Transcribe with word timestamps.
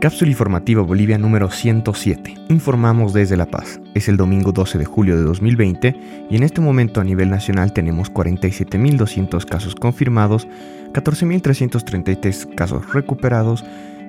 Cápsula 0.00 0.30
informativa 0.30 0.80
Bolivia 0.82 1.18
número 1.18 1.50
107. 1.50 2.36
Informamos 2.50 3.12
desde 3.12 3.36
La 3.36 3.46
Paz. 3.46 3.80
Es 3.94 4.08
el 4.08 4.16
domingo 4.16 4.52
12 4.52 4.78
de 4.78 4.84
julio 4.84 5.16
de 5.16 5.24
2020 5.24 6.26
y 6.30 6.36
en 6.36 6.44
este 6.44 6.60
momento 6.60 7.00
a 7.00 7.04
nivel 7.04 7.30
nacional 7.30 7.72
tenemos 7.72 8.12
47.200 8.12 9.44
casos 9.44 9.74
confirmados, 9.74 10.46
14.333 10.92 12.54
casos 12.54 12.92
recuperados, 12.92 13.64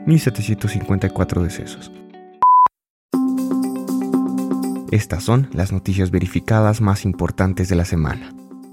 1.754 0.06 1.42
decesos. 1.42 1.92
Estas 4.92 5.24
son 5.24 5.50
las 5.54 5.72
noticias 5.72 6.12
verificadas 6.12 6.82
más 6.82 7.04
importantes 7.04 7.68
de 7.68 7.76
la 7.76 7.86
semana. 7.86 8.32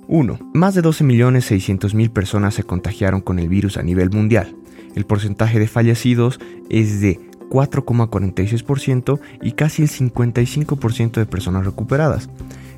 1. 0.09 0.39
Más 0.53 0.75
de 0.75 0.83
12.600.000 0.83 2.11
personas 2.11 2.53
se 2.53 2.64
contagiaron 2.64 3.23
con 3.23 3.39
el 3.39 3.48
virus 3.48 3.79
a 3.79 3.83
nivel 3.83 4.11
mundial. 4.11 4.55
El 4.97 5.07
porcentaje 5.07 5.61
de 5.61 5.69
fallecidos 5.69 6.41
es 6.69 7.01
de 7.01 7.20
4,46% 7.51 9.20
y 9.43 9.53
casi 9.53 9.83
el 9.83 9.89
55% 9.89 11.12
de 11.12 11.27
personas 11.27 11.65
recuperadas. 11.65 12.29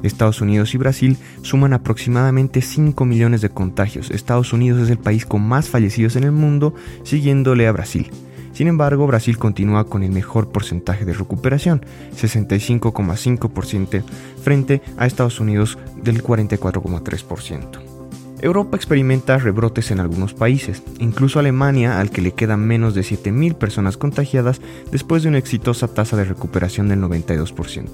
Estados 0.02 0.40
Unidos 0.40 0.74
y 0.74 0.78
Brasil 0.78 1.16
suman 1.42 1.72
aproximadamente 1.72 2.60
5 2.60 3.04
millones 3.04 3.40
de 3.40 3.48
contagios. 3.48 4.10
Estados 4.10 4.52
Unidos 4.52 4.82
es 4.82 4.90
el 4.90 4.98
país 4.98 5.26
con 5.26 5.42
más 5.42 5.68
fallecidos 5.68 6.16
en 6.16 6.24
el 6.24 6.32
mundo, 6.32 6.74
siguiéndole 7.02 7.66
a 7.66 7.72
Brasil. 7.72 8.10
Sin 8.52 8.66
embargo, 8.66 9.06
Brasil 9.06 9.38
continúa 9.38 9.84
con 9.84 10.02
el 10.02 10.10
mejor 10.10 10.50
porcentaje 10.50 11.04
de 11.04 11.14
recuperación, 11.14 11.84
65,5% 12.16 14.02
frente 14.42 14.82
a 14.96 15.06
Estados 15.06 15.38
Unidos 15.38 15.78
del 16.02 16.22
44,3%. 16.22 17.97
Europa 18.40 18.76
experimenta 18.76 19.36
rebrotes 19.38 19.90
en 19.90 19.98
algunos 19.98 20.32
países, 20.32 20.82
incluso 21.00 21.40
Alemania, 21.40 22.00
al 22.00 22.10
que 22.10 22.22
le 22.22 22.32
quedan 22.32 22.66
menos 22.66 22.94
de 22.94 23.00
7.000 23.00 23.54
personas 23.54 23.96
contagiadas 23.96 24.60
después 24.92 25.22
de 25.22 25.28
una 25.28 25.38
exitosa 25.38 25.88
tasa 25.88 26.16
de 26.16 26.24
recuperación 26.24 26.88
del 26.88 27.00
92%. 27.00 27.88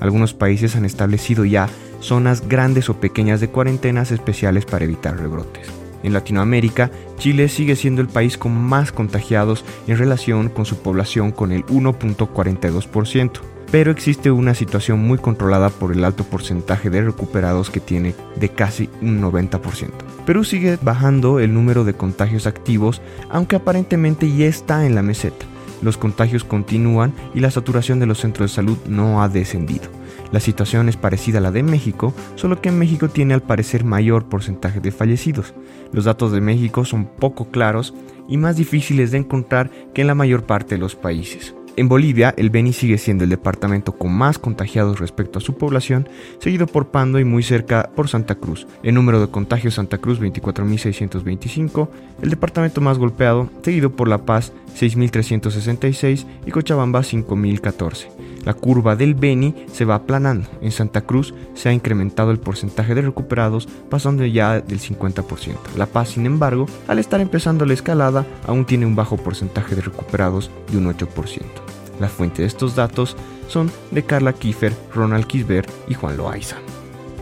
Algunos 0.00 0.34
países 0.34 0.74
han 0.74 0.84
establecido 0.84 1.44
ya 1.44 1.68
zonas 2.00 2.48
grandes 2.48 2.90
o 2.90 3.00
pequeñas 3.00 3.40
de 3.40 3.48
cuarentenas 3.48 4.10
especiales 4.10 4.66
para 4.66 4.84
evitar 4.84 5.16
rebrotes. 5.16 5.68
En 6.02 6.12
Latinoamérica, 6.12 6.90
Chile 7.18 7.48
sigue 7.48 7.76
siendo 7.76 8.02
el 8.02 8.08
país 8.08 8.36
con 8.36 8.52
más 8.52 8.90
contagiados 8.90 9.64
en 9.86 9.96
relación 9.96 10.48
con 10.48 10.66
su 10.66 10.76
población 10.78 11.30
con 11.30 11.52
el 11.52 11.64
1.42% 11.66 13.53
pero 13.74 13.90
existe 13.90 14.30
una 14.30 14.54
situación 14.54 15.00
muy 15.00 15.18
controlada 15.18 15.68
por 15.68 15.90
el 15.90 16.04
alto 16.04 16.22
porcentaje 16.22 16.90
de 16.90 17.02
recuperados 17.02 17.70
que 17.70 17.80
tiene 17.80 18.14
de 18.36 18.48
casi 18.48 18.88
un 19.02 19.20
90%. 19.20 19.90
Perú 20.24 20.44
sigue 20.44 20.78
bajando 20.80 21.40
el 21.40 21.52
número 21.52 21.82
de 21.82 21.94
contagios 21.94 22.46
activos, 22.46 23.02
aunque 23.30 23.56
aparentemente 23.56 24.32
ya 24.32 24.46
está 24.46 24.86
en 24.86 24.94
la 24.94 25.02
meseta. 25.02 25.44
Los 25.82 25.96
contagios 25.96 26.44
continúan 26.44 27.14
y 27.34 27.40
la 27.40 27.50
saturación 27.50 27.98
de 27.98 28.06
los 28.06 28.20
centros 28.20 28.48
de 28.48 28.54
salud 28.54 28.78
no 28.86 29.24
ha 29.24 29.28
descendido. 29.28 29.88
La 30.30 30.38
situación 30.38 30.88
es 30.88 30.96
parecida 30.96 31.38
a 31.38 31.40
la 31.40 31.50
de 31.50 31.64
México, 31.64 32.14
solo 32.36 32.60
que 32.60 32.70
México 32.70 33.08
tiene 33.08 33.34
al 33.34 33.42
parecer 33.42 33.82
mayor 33.82 34.26
porcentaje 34.26 34.78
de 34.78 34.92
fallecidos. 34.92 35.52
Los 35.90 36.04
datos 36.04 36.30
de 36.30 36.40
México 36.40 36.84
son 36.84 37.06
poco 37.06 37.46
claros 37.50 37.92
y 38.28 38.36
más 38.36 38.54
difíciles 38.54 39.10
de 39.10 39.18
encontrar 39.18 39.72
que 39.92 40.02
en 40.02 40.06
la 40.06 40.14
mayor 40.14 40.44
parte 40.44 40.76
de 40.76 40.80
los 40.80 40.94
países. 40.94 41.56
En 41.76 41.88
Bolivia, 41.88 42.32
el 42.36 42.50
Beni 42.50 42.72
sigue 42.72 42.98
siendo 42.98 43.24
el 43.24 43.30
departamento 43.30 43.92
con 43.92 44.12
más 44.12 44.38
contagiados 44.38 45.00
respecto 45.00 45.40
a 45.40 45.42
su 45.42 45.58
población, 45.58 46.08
seguido 46.38 46.68
por 46.68 46.86
Pando 46.86 47.18
y 47.18 47.24
muy 47.24 47.42
cerca 47.42 47.90
por 47.96 48.08
Santa 48.08 48.36
Cruz. 48.36 48.68
El 48.84 48.94
número 48.94 49.20
de 49.20 49.26
contagios 49.26 49.74
Santa 49.74 49.98
Cruz 49.98 50.20
24.625, 50.20 51.88
el 52.22 52.30
departamento 52.30 52.80
más 52.80 52.98
golpeado, 52.98 53.50
seguido 53.62 53.90
por 53.90 54.06
La 54.06 54.18
Paz 54.18 54.52
6.366 54.78 56.26
y 56.46 56.50
Cochabamba 56.52 57.00
5.014. 57.00 58.06
La 58.44 58.54
curva 58.54 58.94
del 58.94 59.14
Beni 59.14 59.54
se 59.72 59.84
va 59.84 59.96
aplanando. 59.96 60.48
En 60.60 60.70
Santa 60.70 61.00
Cruz 61.00 61.34
se 61.54 61.70
ha 61.70 61.72
incrementado 61.72 62.30
el 62.30 62.38
porcentaje 62.38 62.94
de 62.94 63.02
recuperados, 63.02 63.66
pasando 63.90 64.24
ya 64.24 64.60
del 64.60 64.78
50%. 64.78 65.56
La 65.76 65.86
Paz, 65.86 66.10
sin 66.10 66.26
embargo, 66.26 66.66
al 66.86 67.00
estar 67.00 67.20
empezando 67.20 67.66
la 67.66 67.74
escalada, 67.74 68.24
aún 68.46 68.64
tiene 68.64 68.86
un 68.86 68.94
bajo 68.94 69.16
porcentaje 69.16 69.74
de 69.74 69.82
recuperados 69.82 70.52
de 70.70 70.78
un 70.78 70.86
8%. 70.86 71.63
La 72.00 72.08
fuente 72.08 72.42
de 72.42 72.48
estos 72.48 72.74
datos 72.74 73.16
son 73.48 73.70
de 73.90 74.02
Carla 74.02 74.32
Kiefer, 74.32 74.72
Ronald 74.94 75.26
Kisber 75.26 75.66
y 75.88 75.94
Juan 75.94 76.16
Loaiza. 76.16 76.56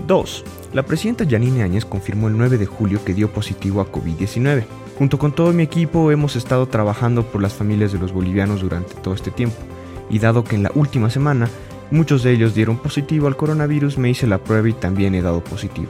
2. 0.06 0.44
La 0.72 0.82
presidenta 0.84 1.24
Yanine 1.24 1.62
Áñez 1.62 1.84
confirmó 1.84 2.28
el 2.28 2.38
9 2.38 2.58
de 2.58 2.66
julio 2.66 3.04
que 3.04 3.14
dio 3.14 3.30
positivo 3.32 3.80
a 3.80 3.90
COVID-19. 3.90 4.64
Junto 4.98 5.18
con 5.18 5.32
todo 5.32 5.52
mi 5.52 5.62
equipo 5.62 6.10
hemos 6.10 6.36
estado 6.36 6.66
trabajando 6.66 7.24
por 7.24 7.42
las 7.42 7.54
familias 7.54 7.92
de 7.92 7.98
los 7.98 8.12
bolivianos 8.12 8.60
durante 8.60 8.94
todo 8.94 9.14
este 9.14 9.30
tiempo, 9.30 9.56
y 10.10 10.18
dado 10.18 10.44
que 10.44 10.56
en 10.56 10.62
la 10.62 10.72
última 10.74 11.10
semana 11.10 11.48
muchos 11.90 12.22
de 12.22 12.32
ellos 12.32 12.54
dieron 12.54 12.78
positivo 12.78 13.26
al 13.26 13.36
coronavirus, 13.36 13.98
me 13.98 14.10
hice 14.10 14.26
la 14.26 14.38
prueba 14.38 14.68
y 14.68 14.72
también 14.72 15.14
he 15.14 15.22
dado 15.22 15.42
positivo. 15.42 15.88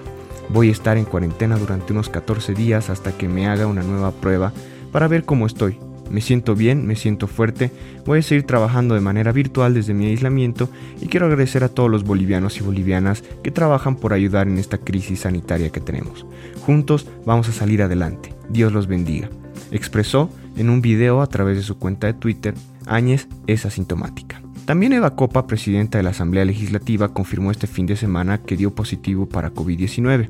Voy 0.49 0.69
a 0.69 0.73
estar 0.73 0.97
en 0.97 1.05
cuarentena 1.05 1.57
durante 1.57 1.93
unos 1.93 2.09
14 2.09 2.55
días 2.55 2.91
hasta 2.91 3.13
que 3.13 3.29
me 3.29 3.47
haga 3.47 3.67
una 3.67 3.83
nueva 3.83 4.11
prueba 4.11 4.53
para 4.91 5.09
ver 5.09 5.25
cómo 5.25 5.47
estoy, 5.47 5.79
me 6.13 6.21
siento 6.21 6.55
bien, 6.55 6.87
me 6.87 6.95
siento 6.95 7.27
fuerte, 7.27 7.73
voy 8.05 8.19
a 8.19 8.23
seguir 8.23 8.45
trabajando 8.45 8.95
de 8.95 9.01
manera 9.01 9.33
virtual 9.33 9.73
desde 9.73 9.95
mi 9.95 10.07
aislamiento 10.07 10.69
y 11.01 11.07
quiero 11.07 11.27
agradecer 11.27 11.65
a 11.65 11.71
todos 11.71 11.91
los 11.91 12.05
bolivianos 12.05 12.59
y 12.59 12.63
bolivianas 12.63 13.25
que 13.43 13.51
trabajan 13.51 13.97
por 13.97 14.13
ayudar 14.13 14.47
en 14.47 14.59
esta 14.59 14.79
crisis 14.79 15.21
sanitaria 15.21 15.71
que 15.71 15.81
tenemos. 15.81 16.27
Juntos 16.61 17.09
vamos 17.25 17.49
a 17.49 17.53
salir 17.53 17.83
adelante. 17.83 18.35
Dios 18.51 18.73
los 18.73 18.87
bendiga. 18.87 19.31
Expresó 19.71 20.31
en 20.57 20.69
un 20.69 20.83
video 20.83 21.23
a 21.23 21.27
través 21.27 21.57
de 21.57 21.63
su 21.63 21.79
cuenta 21.79 22.07
de 22.07 22.15
Twitter, 22.15 22.55
Áñez 22.87 23.27
es 23.47 23.65
asintomática. 23.65 24.43
También 24.67 24.93
Eva 24.93 25.17
Copa, 25.17 25.47
presidenta 25.47 25.99
de 25.99 26.05
la 26.05 26.11
Asamblea 26.11 26.45
Legislativa, 26.45 27.13
confirmó 27.13 27.51
este 27.51 27.67
fin 27.67 27.87
de 27.87 27.97
semana 27.97 28.39
que 28.39 28.57
dio 28.57 28.75
positivo 28.75 29.27
para 29.27 29.53
COVID-19. 29.53 30.29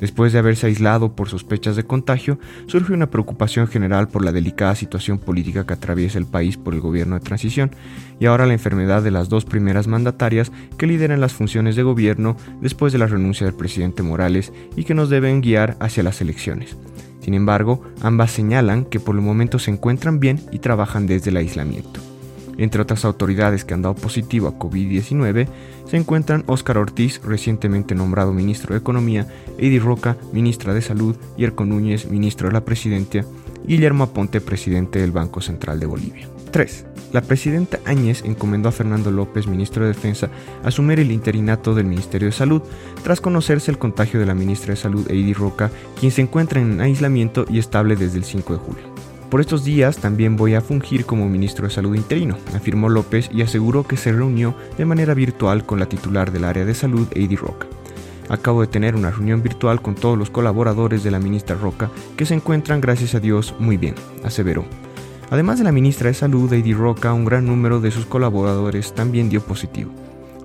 Después 0.00 0.32
de 0.32 0.38
haberse 0.38 0.66
aislado 0.66 1.14
por 1.14 1.28
sospechas 1.28 1.76
de 1.76 1.84
contagio, 1.84 2.38
surge 2.66 2.92
una 2.92 3.10
preocupación 3.10 3.66
general 3.66 4.08
por 4.08 4.24
la 4.24 4.32
delicada 4.32 4.74
situación 4.74 5.18
política 5.18 5.66
que 5.66 5.74
atraviesa 5.74 6.18
el 6.18 6.26
país 6.26 6.56
por 6.56 6.74
el 6.74 6.80
gobierno 6.80 7.14
de 7.14 7.24
transición 7.24 7.70
y 8.20 8.26
ahora 8.26 8.46
la 8.46 8.52
enfermedad 8.52 9.02
de 9.02 9.10
las 9.10 9.28
dos 9.28 9.44
primeras 9.44 9.86
mandatarias 9.86 10.52
que 10.76 10.86
lideran 10.86 11.20
las 11.20 11.32
funciones 11.32 11.76
de 11.76 11.82
gobierno 11.82 12.36
después 12.60 12.92
de 12.92 12.98
la 12.98 13.06
renuncia 13.06 13.46
del 13.46 13.54
presidente 13.54 14.02
Morales 14.02 14.52
y 14.76 14.84
que 14.84 14.94
nos 14.94 15.10
deben 15.10 15.40
guiar 15.40 15.76
hacia 15.80 16.02
las 16.02 16.20
elecciones. 16.20 16.76
Sin 17.20 17.34
embargo, 17.34 17.82
ambas 18.02 18.32
señalan 18.32 18.84
que 18.84 19.00
por 19.00 19.14
el 19.14 19.22
momento 19.22 19.58
se 19.58 19.70
encuentran 19.70 20.20
bien 20.20 20.40
y 20.52 20.58
trabajan 20.58 21.06
desde 21.06 21.30
el 21.30 21.38
aislamiento. 21.38 22.13
Entre 22.56 22.80
otras 22.80 23.04
autoridades 23.04 23.64
que 23.64 23.74
han 23.74 23.82
dado 23.82 23.94
positivo 23.94 24.48
a 24.48 24.58
COVID-19 24.58 25.48
se 25.88 25.96
encuentran 25.96 26.44
Óscar 26.46 26.78
Ortiz, 26.78 27.20
recientemente 27.24 27.94
nombrado 27.94 28.32
ministro 28.32 28.74
de 28.74 28.80
Economía, 28.80 29.26
Eddie 29.58 29.80
Roca, 29.80 30.16
ministra 30.32 30.74
de 30.74 30.82
Salud, 30.82 31.16
Yerko 31.36 31.64
Núñez, 31.64 32.06
ministro 32.06 32.48
de 32.48 32.54
la 32.54 32.64
Presidencia, 32.64 33.24
Guillermo 33.66 34.04
Aponte, 34.04 34.40
presidente 34.40 35.00
del 35.00 35.12
Banco 35.12 35.40
Central 35.40 35.80
de 35.80 35.86
Bolivia. 35.86 36.28
3. 36.50 36.86
La 37.12 37.20
presidenta 37.20 37.78
Áñez 37.84 38.24
encomendó 38.24 38.68
a 38.68 38.72
Fernando 38.72 39.10
López, 39.10 39.46
ministro 39.46 39.82
de 39.82 39.92
Defensa, 39.92 40.30
asumir 40.64 41.00
el 41.00 41.10
interinato 41.10 41.74
del 41.74 41.86
Ministerio 41.86 42.26
de 42.26 42.32
Salud, 42.32 42.62
tras 43.02 43.20
conocerse 43.20 43.70
el 43.70 43.78
contagio 43.78 44.20
de 44.20 44.26
la 44.26 44.34
ministra 44.34 44.70
de 44.72 44.80
Salud, 44.80 45.06
Eddie 45.08 45.34
Roca, 45.34 45.70
quien 45.98 46.12
se 46.12 46.22
encuentra 46.22 46.60
en 46.60 46.80
aislamiento 46.80 47.44
y 47.48 47.58
estable 47.58 47.96
desde 47.96 48.18
el 48.18 48.24
5 48.24 48.52
de 48.52 48.58
julio. 48.58 48.93
Por 49.30 49.40
estos 49.40 49.64
días 49.64 49.98
también 49.98 50.36
voy 50.36 50.54
a 50.54 50.60
fungir 50.60 51.06
como 51.06 51.28
ministro 51.28 51.66
de 51.66 51.74
Salud 51.74 51.94
interino, 51.94 52.36
afirmó 52.54 52.88
López 52.88 53.28
y 53.32 53.42
aseguró 53.42 53.84
que 53.84 53.96
se 53.96 54.12
reunió 54.12 54.54
de 54.78 54.84
manera 54.84 55.14
virtual 55.14 55.66
con 55.66 55.80
la 55.80 55.86
titular 55.86 56.30
del 56.30 56.44
área 56.44 56.64
de 56.64 56.74
salud, 56.74 57.08
Eddie 57.12 57.36
Roca. 57.36 57.66
Acabo 58.28 58.60
de 58.60 58.68
tener 58.68 58.94
una 58.94 59.10
reunión 59.10 59.42
virtual 59.42 59.82
con 59.82 59.94
todos 59.94 60.16
los 60.16 60.30
colaboradores 60.30 61.02
de 61.02 61.10
la 61.10 61.18
ministra 61.18 61.56
Roca 61.56 61.90
que 62.16 62.26
se 62.26 62.34
encuentran, 62.34 62.80
gracias 62.80 63.14
a 63.14 63.20
Dios, 63.20 63.54
muy 63.58 63.76
bien, 63.76 63.94
aseveró. 64.22 64.64
Además 65.30 65.58
de 65.58 65.64
la 65.64 65.72
ministra 65.72 66.08
de 66.08 66.14
Salud, 66.14 66.52
Eddie 66.52 66.74
Roca, 66.74 67.12
un 67.12 67.24
gran 67.24 67.46
número 67.46 67.80
de 67.80 67.90
sus 67.90 68.06
colaboradores 68.06 68.94
también 68.94 69.28
dio 69.28 69.40
positivo. 69.40 69.90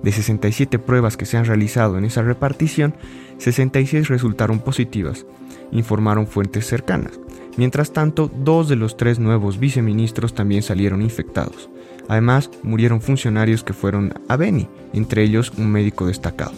De 0.02 0.10
67 0.12 0.78
pruebas 0.78 1.16
que 1.16 1.26
se 1.26 1.36
han 1.36 1.44
realizado 1.44 1.98
en 1.98 2.04
esa 2.04 2.22
repartición, 2.22 2.94
66 3.38 4.08
resultaron 4.08 4.58
positivas, 4.58 5.26
informaron 5.70 6.26
fuentes 6.26 6.66
cercanas. 6.66 7.20
Mientras 7.56 7.92
tanto, 7.92 8.30
dos 8.42 8.68
de 8.68 8.76
los 8.76 8.96
tres 8.96 9.18
nuevos 9.18 9.58
viceministros 9.58 10.34
también 10.34 10.62
salieron 10.62 11.02
infectados. 11.02 11.68
Además, 12.08 12.50
murieron 12.62 13.00
funcionarios 13.00 13.62
que 13.62 13.72
fueron 13.72 14.14
a 14.28 14.36
Beni, 14.36 14.68
entre 14.92 15.22
ellos 15.22 15.52
un 15.56 15.70
médico 15.70 16.06
destacado. 16.06 16.52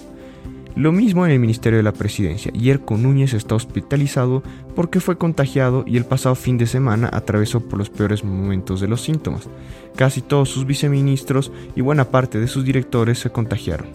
Lo 0.74 0.90
mismo 0.90 1.26
en 1.26 1.32
el 1.32 1.38
Ministerio 1.38 1.76
de 1.76 1.82
la 1.82 1.92
Presidencia. 1.92 2.50
Yerko 2.52 2.96
Núñez 2.96 3.34
está 3.34 3.54
hospitalizado 3.54 4.42
porque 4.74 5.00
fue 5.00 5.18
contagiado 5.18 5.84
y 5.86 5.98
el 5.98 6.06
pasado 6.06 6.34
fin 6.34 6.56
de 6.56 6.66
semana 6.66 7.10
atravesó 7.12 7.60
por 7.60 7.78
los 7.78 7.90
peores 7.90 8.24
momentos 8.24 8.80
de 8.80 8.88
los 8.88 9.02
síntomas. 9.02 9.48
Casi 9.96 10.22
todos 10.22 10.48
sus 10.48 10.64
viceministros 10.64 11.52
y 11.76 11.82
buena 11.82 12.06
parte 12.06 12.38
de 12.38 12.48
sus 12.48 12.64
directores 12.64 13.18
se 13.18 13.28
contagiaron. 13.28 13.88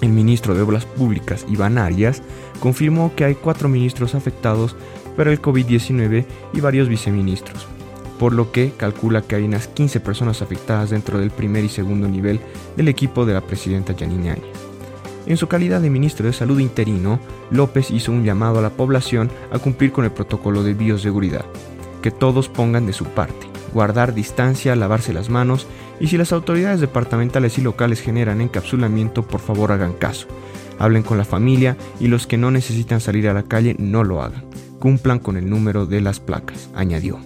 El 0.00 0.08
ministro 0.08 0.54
de 0.54 0.62
Obras 0.62 0.86
Públicas, 0.86 1.44
Iván 1.50 1.76
Arias, 1.76 2.22
confirmó 2.60 3.14
que 3.14 3.24
hay 3.24 3.34
cuatro 3.34 3.68
ministros 3.68 4.14
afectados 4.14 4.74
por 5.16 5.28
el 5.28 5.40
COVID-19 5.40 6.24
y 6.52 6.60
varios 6.60 6.88
viceministros. 6.88 7.66
por 8.18 8.34
lo 8.34 8.52
que 8.52 8.70
calcula 8.76 9.22
que 9.22 9.34
hay 9.34 9.42
unas 9.42 9.66
15 9.66 9.98
personas 9.98 10.42
afectadas 10.42 10.90
dentro 10.90 11.18
del 11.18 11.32
primer 11.32 11.64
y 11.64 11.68
segundo 11.68 12.06
nivel 12.06 12.38
del 12.76 12.86
equipo 12.86 13.26
de 13.26 13.34
la 13.34 13.40
presidenta 13.40 13.96
Yanine 13.96 14.30
Áñez. 14.30 14.44
En 15.26 15.36
su 15.36 15.48
calidad 15.48 15.80
de 15.80 15.90
ministro 15.90 16.26
de 16.26 16.32
Salud 16.32 16.60
interino, 16.60 17.18
López 17.50 17.90
hizo 17.90 18.12
un 18.12 18.22
llamado 18.22 18.60
a 18.60 18.62
la 18.62 18.70
población 18.70 19.28
a 19.50 19.58
cumplir 19.58 19.90
con 19.90 20.04
el 20.04 20.12
protocolo 20.12 20.62
de 20.62 20.74
bioseguridad, 20.74 21.44
que 22.00 22.12
todos 22.12 22.48
pongan 22.48 22.86
de 22.86 22.92
su 22.92 23.06
parte, 23.06 23.46
guardar 23.72 24.14
distancia, 24.14 24.76
lavarse 24.76 25.12
las 25.12 25.28
manos 25.28 25.66
y 25.98 26.08
si 26.08 26.16
las 26.16 26.32
autoridades 26.32 26.80
departamentales 26.80 27.58
y 27.58 27.62
locales 27.62 28.00
generan 28.00 28.40
encapsulamiento, 28.40 29.22
por 29.26 29.40
favor 29.40 29.72
hagan 29.72 29.94
caso. 29.94 30.26
Hablen 30.78 31.02
con 31.02 31.18
la 31.18 31.24
familia 31.24 31.76
y 32.00 32.08
los 32.08 32.26
que 32.26 32.38
no 32.38 32.50
necesitan 32.50 33.00
salir 33.00 33.28
a 33.28 33.34
la 33.34 33.44
calle 33.44 33.76
no 33.78 34.02
lo 34.02 34.22
hagan. 34.22 34.51
Cumplan 34.82 35.20
con 35.20 35.36
el 35.36 35.48
número 35.48 35.86
de 35.86 36.00
las 36.00 36.18
placas, 36.18 36.68
añadió. 36.74 37.20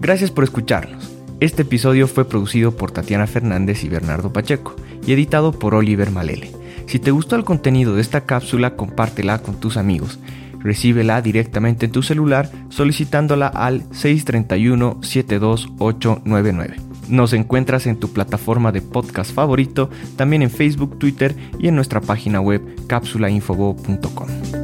Gracias 0.00 0.30
por 0.30 0.44
escucharnos. 0.44 1.10
Este 1.40 1.62
episodio 1.62 2.06
fue 2.06 2.24
producido 2.24 2.76
por 2.76 2.92
Tatiana 2.92 3.26
Fernández 3.26 3.82
y 3.82 3.88
Bernardo 3.88 4.32
Pacheco 4.32 4.76
y 5.04 5.12
editado 5.12 5.50
por 5.50 5.74
Oliver 5.74 6.12
Malele. 6.12 6.52
Si 6.86 7.00
te 7.00 7.10
gustó 7.10 7.34
el 7.34 7.42
contenido 7.42 7.96
de 7.96 8.02
esta 8.02 8.26
cápsula, 8.26 8.76
compártela 8.76 9.42
con 9.42 9.58
tus 9.58 9.76
amigos. 9.76 10.20
Recíbela 10.60 11.20
directamente 11.20 11.86
en 11.86 11.92
tu 11.92 12.04
celular 12.04 12.48
solicitándola 12.68 13.48
al 13.48 13.90
631-72899. 13.90 16.76
Nos 17.08 17.32
encuentras 17.32 17.88
en 17.88 17.98
tu 17.98 18.12
plataforma 18.12 18.70
de 18.70 18.82
podcast 18.82 19.34
favorito, 19.34 19.90
también 20.14 20.42
en 20.42 20.50
Facebook, 20.50 20.96
Twitter 20.96 21.34
y 21.58 21.66
en 21.66 21.74
nuestra 21.74 22.00
página 22.00 22.40
web 22.40 22.62
cápsulainfobo.com. 22.86 24.59